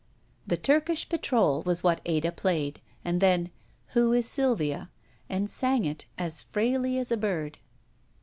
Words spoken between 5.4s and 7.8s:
sang it, as fr^y as a bird.